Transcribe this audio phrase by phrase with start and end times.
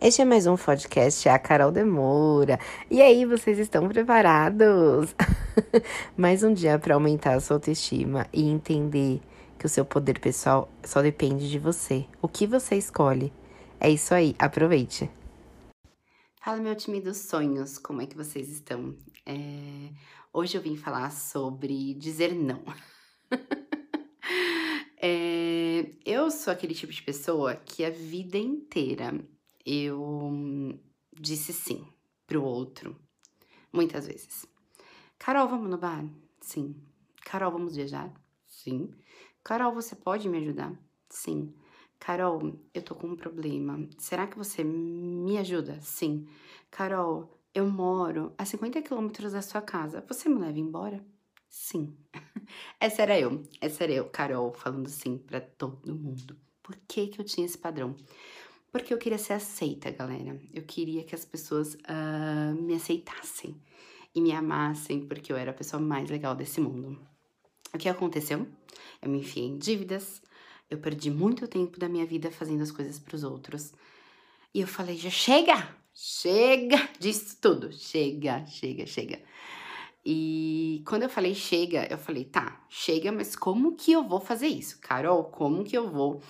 [0.00, 2.58] Este é mais um podcast, é a Carol Demora.
[2.90, 5.14] E aí, vocês estão preparados?
[6.16, 9.20] mais um dia para aumentar a sua autoestima e entender
[9.58, 12.06] que o seu poder pessoal só depende de você.
[12.22, 13.30] O que você escolhe.
[13.78, 15.10] É isso aí, aproveite.
[16.42, 18.96] Fala, meu time dos sonhos, como é que vocês estão?
[19.26, 19.90] É...
[20.32, 22.62] Hoje eu vim falar sobre dizer não.
[24.96, 25.90] é...
[26.06, 29.22] Eu sou aquele tipo de pessoa que a vida inteira
[29.66, 30.80] eu
[31.12, 31.86] disse sim
[32.26, 32.96] pro outro,
[33.70, 34.46] muitas vezes.
[35.18, 36.06] Carol, vamos no bar?
[36.40, 36.74] Sim.
[37.22, 38.10] Carol, vamos viajar?
[38.46, 38.90] Sim.
[39.44, 40.72] Carol, você pode me ajudar?
[41.10, 41.54] Sim.
[41.98, 43.86] Carol, eu tô com um problema.
[43.98, 45.78] Será que você me ajuda?
[45.82, 46.26] Sim.
[46.70, 50.02] Carol, eu moro a 50 quilômetros da sua casa.
[50.08, 51.04] Você me leva embora?
[51.46, 51.94] Sim.
[52.80, 53.42] Essa era eu.
[53.60, 56.36] Essa era eu, Carol, falando sim para todo mundo.
[56.62, 57.96] Por que que eu tinha esse padrão?
[58.70, 60.40] Porque eu queria ser aceita, galera.
[60.52, 63.56] Eu queria que as pessoas uh, me aceitassem
[64.14, 66.98] e me amassem, porque eu era a pessoa mais legal desse mundo.
[67.72, 68.46] O que aconteceu?
[69.00, 70.20] Eu me enfiei em dívidas,
[70.70, 73.72] eu perdi muito tempo da minha vida fazendo as coisas para os outros.
[74.54, 75.76] E eu falei, já chega!
[75.94, 77.72] Chega disso tudo!
[77.72, 79.20] Chega, chega, chega.
[80.10, 84.46] E quando eu falei chega, eu falei, tá, chega, mas como que eu vou fazer
[84.46, 84.78] isso?
[84.80, 86.22] Carol, como que eu vou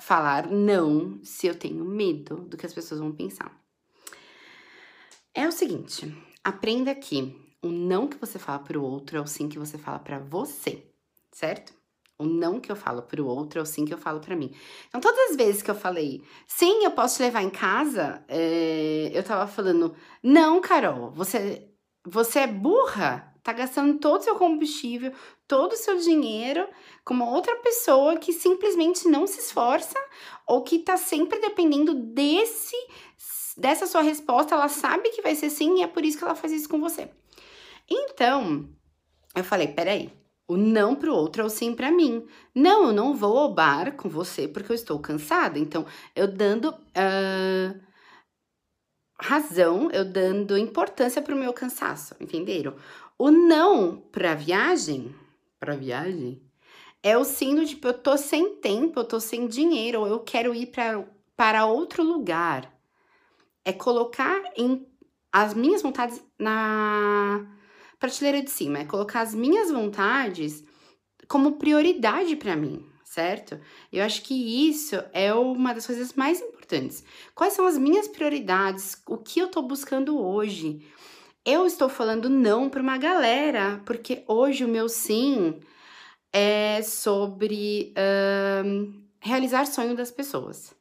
[0.00, 3.54] falar não se eu tenho medo do que as pessoas vão pensar.
[5.34, 9.26] É o seguinte, aprenda que o não que você fala para o outro é o
[9.26, 10.82] sim que você fala para você,
[11.30, 11.74] certo?
[12.18, 14.34] O não que eu falo para o outro é o sim que eu falo para
[14.34, 14.50] mim.
[14.88, 19.10] Então, todas as vezes que eu falei, sim, eu posso te levar em casa, é,
[19.12, 21.69] eu tava falando, não, Carol, você,
[22.10, 25.12] você é burra tá gastando todo o seu combustível,
[25.48, 26.68] todo o seu dinheiro
[27.04, 29.98] com uma outra pessoa que simplesmente não se esforça
[30.46, 32.76] ou que tá sempre dependendo desse
[33.56, 36.34] dessa sua resposta, ela sabe que vai ser sim e é por isso que ela
[36.34, 37.10] faz isso com você.
[37.88, 38.68] Então,
[39.34, 40.10] eu falei, peraí,
[40.48, 42.26] o não pro outro é o sim para mim.
[42.54, 45.58] Não, eu não vou ao bar com você porque eu estou cansada.
[45.58, 45.84] Então,
[46.16, 47.80] eu dando uh,
[49.20, 52.74] razão, eu dando importância pro meu cansaço, entenderam?
[53.18, 55.14] O não para viagem,
[55.58, 56.42] para viagem,
[57.02, 60.54] é o sino de tipo, eu tô sem tempo, eu tô sem dinheiro, eu quero
[60.54, 60.72] ir
[61.36, 62.72] para outro lugar.
[63.64, 64.86] É colocar em
[65.32, 67.46] as minhas vontades na
[67.98, 70.64] prateleira de cima, é colocar as minhas vontades
[71.28, 73.60] como prioridade para mim, certo?
[73.92, 77.02] Eu acho que isso é uma das coisas mais importantes.
[77.34, 79.02] Quais são as minhas prioridades?
[79.06, 80.86] O que eu tô buscando hoje?
[81.44, 85.58] Eu estou falando não para uma galera, porque hoje o meu sim
[86.32, 90.78] é sobre uh, realizar sonho das pessoas.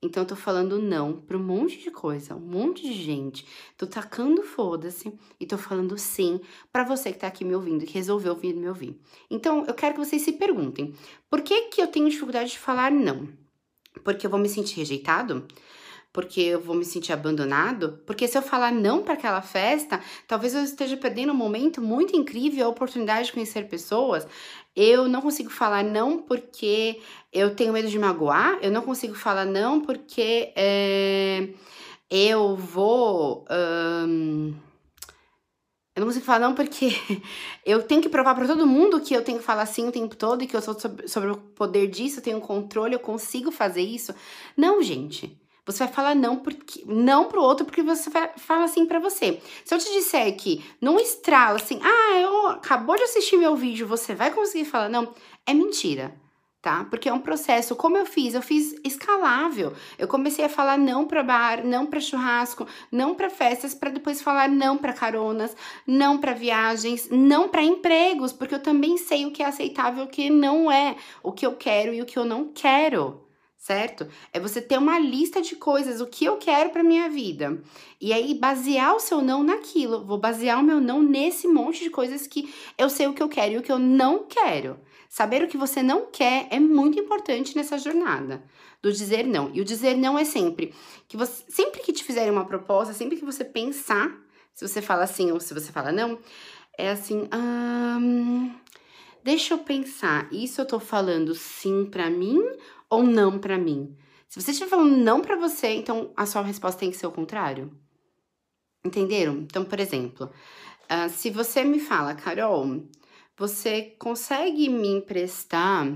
[0.00, 3.44] Então, eu tô falando não para um monte de coisa, um monte de gente.
[3.76, 6.40] Tô tacando foda-se e tô falando sim
[6.72, 8.96] para você que tá aqui me ouvindo, que resolveu vir me ouvir.
[9.28, 10.94] Então, eu quero que vocês se perguntem:
[11.28, 13.28] por que que eu tenho dificuldade de falar não?
[14.02, 15.46] Porque eu vou me sentir rejeitado?
[16.12, 18.00] porque eu vou me sentir abandonado?
[18.06, 22.16] Porque se eu falar não para aquela festa, talvez eu esteja perdendo um momento muito
[22.16, 24.26] incrível, a oportunidade de conhecer pessoas.
[24.74, 27.00] Eu não consigo falar não porque
[27.32, 31.48] eu tenho medo de magoar, eu não consigo falar não porque é,
[32.10, 33.44] eu vou.
[35.98, 36.90] Eu não consigo falar não porque
[37.66, 40.14] eu tenho que provar para todo mundo que eu tenho que falar sim o tempo
[40.14, 43.50] todo e que eu sou sobre, sobre o poder disso, eu tenho controle, eu consigo
[43.50, 44.14] fazer isso.
[44.56, 45.36] Não, gente.
[45.66, 49.42] Você vai falar não porque não pro outro porque você fala assim para você.
[49.64, 53.86] Se eu te disser que não estrala assim, ah, eu acabou de assistir meu vídeo,
[53.86, 55.12] você vai conseguir falar não,
[55.44, 56.14] é mentira.
[56.60, 56.84] Tá?
[56.84, 57.76] Porque é um processo.
[57.76, 58.34] Como eu fiz?
[58.34, 59.72] Eu fiz escalável.
[59.96, 64.20] Eu comecei a falar não para bar, não para churrasco, não para festas, para depois
[64.20, 69.30] falar não para caronas, não para viagens, não para empregos, porque eu também sei o
[69.30, 72.24] que é aceitável o que não é, o que eu quero e o que eu
[72.24, 73.28] não quero
[73.68, 74.08] certo?
[74.32, 77.62] É você ter uma lista de coisas, o que eu quero para minha vida.
[78.00, 80.06] E aí basear o seu não naquilo.
[80.06, 83.28] Vou basear o meu não nesse monte de coisas que eu sei o que eu
[83.28, 84.80] quero e o que eu não quero.
[85.08, 88.44] Saber o que você não quer é muito importante nessa jornada
[88.82, 89.50] do dizer não.
[89.54, 90.74] E o dizer não é sempre
[91.08, 94.14] que você, sempre que te fizerem uma proposta, sempre que você pensar,
[94.54, 96.18] se você fala sim ou se você fala não,
[96.76, 98.54] é assim, hum,
[99.24, 102.40] deixa eu pensar, isso eu tô falando sim para mim
[102.90, 103.96] ou não para mim.
[104.28, 107.12] Se você estiver falando não para você, então a sua resposta tem que ser o
[107.12, 107.72] contrário.
[108.84, 109.38] Entenderam?
[109.38, 110.30] Então, por exemplo,
[110.84, 112.84] uh, se você me fala, Carol,
[113.38, 115.86] você consegue me emprestar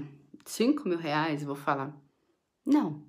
[0.45, 1.43] 5 mil reais?
[1.43, 1.93] Vou falar,
[2.65, 3.03] não.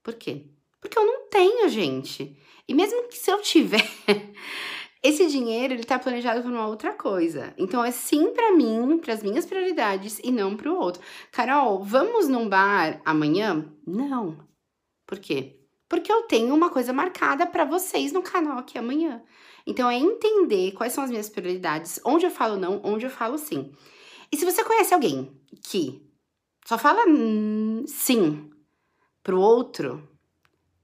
[0.00, 0.46] Por quê?
[0.80, 2.36] Porque eu não tenho, gente.
[2.68, 3.84] E mesmo que se eu tiver,
[5.02, 7.52] esse dinheiro ele tá planejado para uma outra coisa.
[7.58, 11.02] Então é sim para mim, para as minhas prioridades e não para o outro.
[11.32, 13.68] Carol, vamos num bar amanhã?
[13.84, 14.38] Não.
[15.04, 15.58] Por quê?
[15.88, 19.20] Porque eu tenho uma coisa marcada para vocês no canal aqui amanhã.
[19.66, 23.38] Então é entender quais são as minhas prioridades, onde eu falo não, onde eu falo
[23.38, 23.72] sim.
[24.30, 25.30] E se você conhece alguém
[25.62, 26.02] que
[26.66, 27.02] só fala
[27.86, 28.50] sim
[29.22, 30.08] pro outro,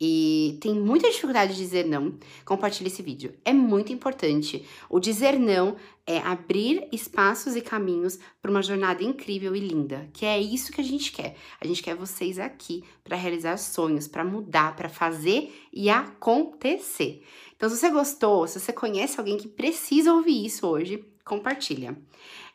[0.01, 3.35] e tem muita dificuldade de dizer não, compartilhe esse vídeo.
[3.45, 4.65] É muito importante.
[4.89, 10.25] O dizer não é abrir espaços e caminhos para uma jornada incrível e linda, que
[10.25, 11.37] é isso que a gente quer.
[11.61, 17.25] A gente quer vocês aqui para realizar sonhos, para mudar, para fazer e acontecer.
[17.57, 21.97] Então, se você gostou, se você conhece alguém que precisa ouvir isso hoje, compartilha.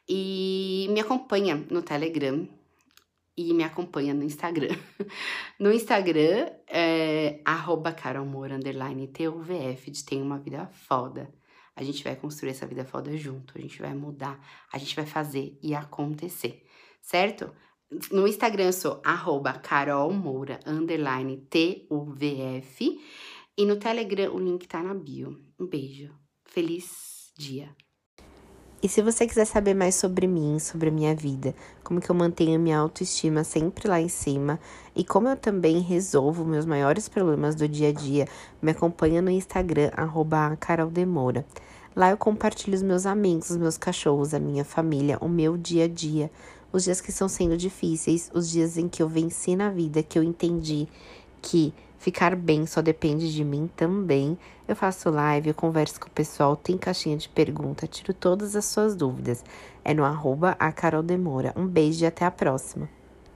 [0.07, 2.47] E me acompanha no Telegram,
[3.35, 4.75] e me acompanha no Instagram.
[5.59, 11.33] No Instagram é arroba carolmoura, underline TUVF, de Tem Uma Vida Foda.
[11.75, 14.39] A gente vai construir essa vida foda junto, a gente vai mudar,
[14.71, 16.65] a gente vai fazer e acontecer,
[17.01, 17.51] certo?
[18.11, 19.53] No Instagram eu sou arroba
[21.49, 22.99] TUVF.
[23.55, 25.39] E no Telegram o link tá na bio.
[25.59, 26.11] Um beijo.
[26.45, 27.75] Feliz dia.
[28.83, 32.15] E se você quiser saber mais sobre mim, sobre a minha vida, como que eu
[32.15, 34.59] mantenho a minha autoestima sempre lá em cima
[34.93, 38.27] e como eu também resolvo meus maiores problemas do dia a dia,
[38.61, 41.45] me acompanha no Instagram, arroba caroldemora.
[41.95, 45.85] Lá eu compartilho os meus amigos, os meus cachorros, a minha família, o meu dia
[45.85, 46.29] a dia,
[46.69, 50.19] os dias que estão sendo difíceis, os dias em que eu venci na vida, que
[50.19, 50.89] eu entendi
[51.41, 54.37] que Ficar bem só depende de mim também.
[54.67, 58.65] Eu faço live, eu converso com o pessoal, tem caixinha de pergunta, tiro todas as
[58.65, 59.41] suas dúvidas.
[59.85, 61.53] É no arroba a Carol Demora.
[61.55, 62.89] Um beijo e até a próxima.